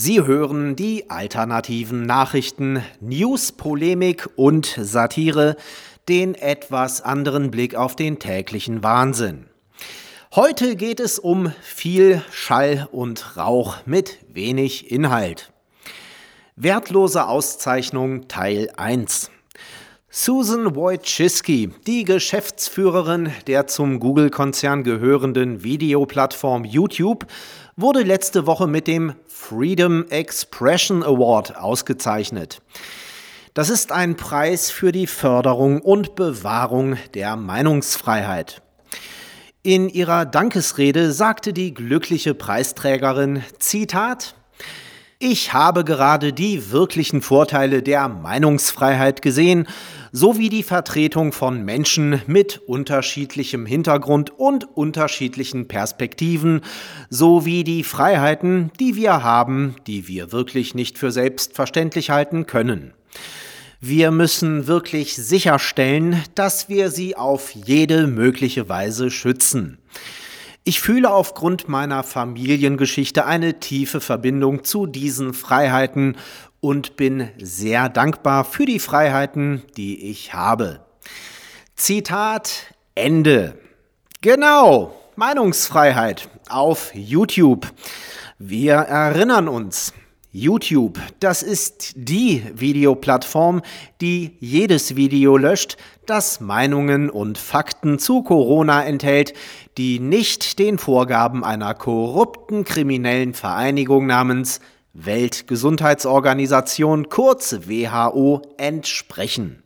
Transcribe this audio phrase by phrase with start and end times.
[0.00, 5.56] Sie hören die alternativen Nachrichten, News, Polemik und Satire,
[6.08, 9.46] den etwas anderen Blick auf den täglichen Wahnsinn.
[10.36, 15.52] Heute geht es um viel Schall und Rauch mit wenig Inhalt.
[16.54, 19.32] Wertlose Auszeichnung Teil 1.
[20.20, 27.24] Susan Wojcicki, die Geschäftsführerin der zum Google-Konzern gehörenden Videoplattform YouTube,
[27.76, 32.60] wurde letzte Woche mit dem Freedom Expression Award ausgezeichnet.
[33.54, 38.60] Das ist ein Preis für die Förderung und Bewahrung der Meinungsfreiheit.
[39.62, 44.34] In ihrer Dankesrede sagte die glückliche Preisträgerin, Zitat,
[45.20, 49.66] ich habe gerade die wirklichen Vorteile der Meinungsfreiheit gesehen,
[50.12, 56.60] sowie die Vertretung von Menschen mit unterschiedlichem Hintergrund und unterschiedlichen Perspektiven,
[57.10, 62.94] sowie die Freiheiten, die wir haben, die wir wirklich nicht für selbstverständlich halten können.
[63.80, 69.78] Wir müssen wirklich sicherstellen, dass wir sie auf jede mögliche Weise schützen.
[70.64, 76.16] Ich fühle aufgrund meiner Familiengeschichte eine tiefe Verbindung zu diesen Freiheiten
[76.60, 80.80] und bin sehr dankbar für die Freiheiten, die ich habe.
[81.76, 83.58] Zitat Ende.
[84.20, 87.66] Genau, Meinungsfreiheit auf YouTube.
[88.38, 89.92] Wir erinnern uns,
[90.30, 93.62] YouTube, das ist die Videoplattform,
[94.02, 99.32] die jedes Video löscht, das Meinungen und Fakten zu Corona enthält,
[99.78, 104.60] die nicht den Vorgaben einer korrupten kriminellen Vereinigung namens
[104.92, 109.62] Weltgesundheitsorganisation kurz WHO entsprechen.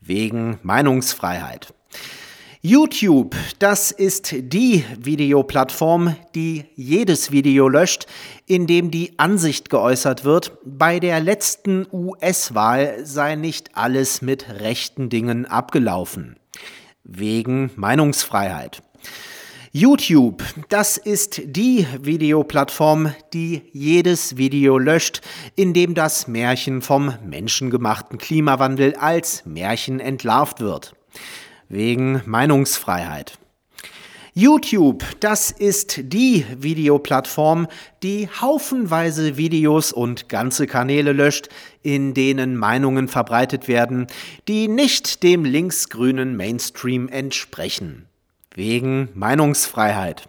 [0.00, 1.72] Wegen Meinungsfreiheit.
[2.60, 8.06] YouTube, das ist die Videoplattform, die jedes Video löscht,
[8.46, 15.08] in dem die Ansicht geäußert wird, bei der letzten US-Wahl sei nicht alles mit rechten
[15.08, 16.34] Dingen abgelaufen.
[17.04, 18.82] Wegen Meinungsfreiheit.
[19.70, 25.20] YouTube, das ist die Videoplattform, die jedes Video löscht,
[25.54, 30.96] in dem das Märchen vom menschengemachten Klimawandel als Märchen entlarvt wird
[31.68, 33.38] wegen Meinungsfreiheit.
[34.40, 37.66] YouTube, das ist die Videoplattform,
[38.04, 41.48] die haufenweise Videos und ganze Kanäle löscht,
[41.82, 44.06] in denen Meinungen verbreitet werden,
[44.46, 48.06] die nicht dem linksgrünen Mainstream entsprechen.
[48.54, 50.28] Wegen Meinungsfreiheit.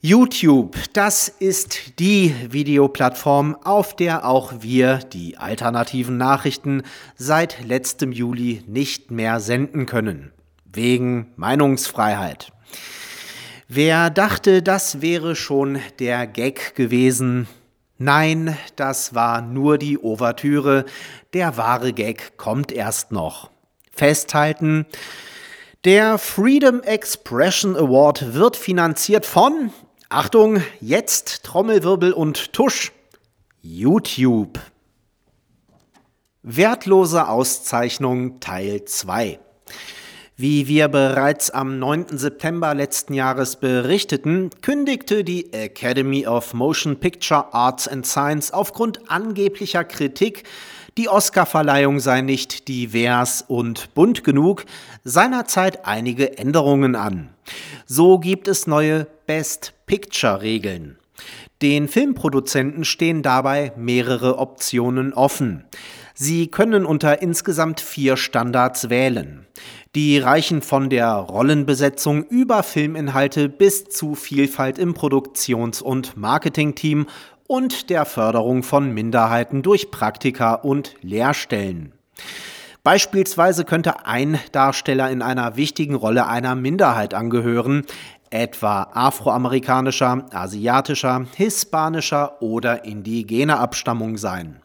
[0.00, 6.82] YouTube, das ist die Videoplattform, auf der auch wir die alternativen Nachrichten
[7.14, 10.32] seit letztem Juli nicht mehr senden können
[10.72, 12.52] wegen Meinungsfreiheit.
[13.68, 17.48] Wer dachte, das wäre schon der Gag gewesen?
[17.98, 20.84] Nein, das war nur die Ouvertüre.
[21.32, 23.50] Der wahre Gag kommt erst noch.
[23.92, 24.86] Festhalten.
[25.84, 29.72] Der Freedom Expression Award wird finanziert von,
[30.08, 32.92] Achtung, jetzt Trommelwirbel und Tusch,
[33.60, 34.60] YouTube.
[36.42, 39.38] Wertlose Auszeichnung Teil 2.
[40.36, 42.16] Wie wir bereits am 9.
[42.16, 49.84] September letzten Jahres berichteten, kündigte die Academy of Motion Picture Arts and Science aufgrund angeblicher
[49.84, 50.44] Kritik,
[50.96, 54.64] die Oscarverleihung sei nicht divers und bunt genug,
[55.04, 57.28] seinerzeit einige Änderungen an.
[57.84, 60.96] So gibt es neue Best Picture Regeln.
[61.60, 65.64] Den Filmproduzenten stehen dabei mehrere Optionen offen.
[66.14, 69.46] Sie können unter insgesamt vier Standards wählen.
[69.94, 77.06] Die reichen von der Rollenbesetzung über Filminhalte bis zu Vielfalt im Produktions- und Marketingteam
[77.46, 81.92] und der Förderung von Minderheiten durch Praktika und Lehrstellen.
[82.82, 87.84] Beispielsweise könnte ein Darsteller in einer wichtigen Rolle einer Minderheit angehören,
[88.30, 94.62] etwa afroamerikanischer, asiatischer, hispanischer oder indigener Abstammung sein.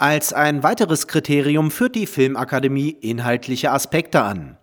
[0.00, 4.56] Als ein weiteres Kriterium führt die Filmakademie inhaltliche Aspekte an.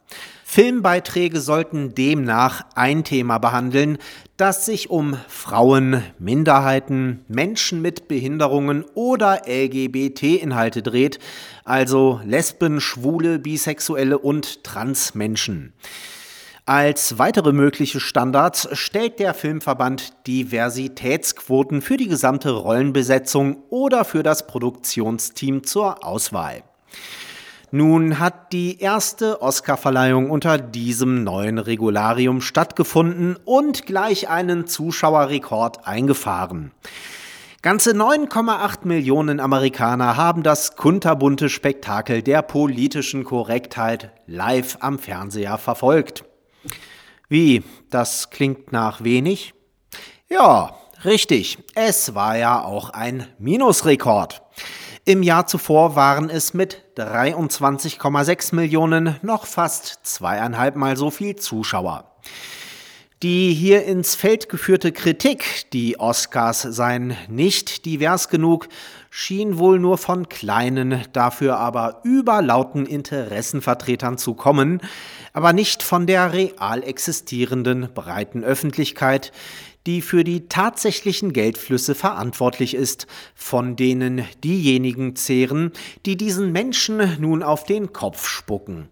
[0.45, 3.97] Filmbeiträge sollten demnach ein Thema behandeln,
[4.37, 11.19] das sich um Frauen, Minderheiten, Menschen mit Behinderungen oder LGBT-Inhalte dreht,
[11.65, 15.73] also Lesben, Schwule, Bisexuelle und Transmenschen.
[16.67, 24.47] Als weitere mögliche Standards stellt der Filmverband Diversitätsquoten für die gesamte Rollenbesetzung oder für das
[24.47, 26.63] Produktionsteam zur Auswahl.
[27.69, 36.71] Nun hat die erste Oscarverleihung unter diesem neuen Regularium stattgefunden und gleich einen Zuschauerrekord eingefahren.
[37.61, 46.23] Ganze 9,8 Millionen Amerikaner haben das kunterbunte Spektakel der politischen Korrektheit live am Fernseher verfolgt.
[47.29, 49.53] Wie, das klingt nach wenig?
[50.29, 54.41] Ja, richtig, es war ja auch ein Minusrekord.
[55.05, 62.15] Im Jahr zuvor waren es mit 23,6 Millionen noch fast zweieinhalb Mal so viel Zuschauer.
[63.25, 68.69] Die hier ins Feld geführte Kritik, die Oscars seien nicht divers genug,
[69.09, 74.79] schien wohl nur von kleinen, dafür aber überlauten Interessenvertretern zu kommen,
[75.33, 79.31] aber nicht von der real existierenden breiten Öffentlichkeit,
[79.87, 85.71] die für die tatsächlichen Geldflüsse verantwortlich ist, von denen diejenigen zehren,
[86.05, 88.87] die diesen Menschen nun auf den Kopf spucken.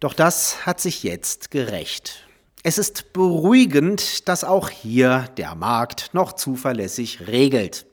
[0.00, 2.24] Doch das hat sich jetzt gerecht.
[2.66, 7.84] Es ist beruhigend, dass auch hier der Markt noch zuverlässig regelt.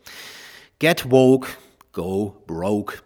[0.79, 1.49] Get woke,
[1.91, 2.99] go broke.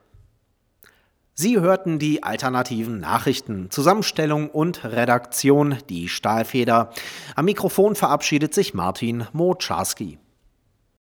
[1.34, 6.92] Sie hörten die alternativen Nachrichten, Zusammenstellung und Redaktion, die Stahlfeder.
[7.36, 10.20] Am Mikrofon verabschiedet sich Martin Moczarski.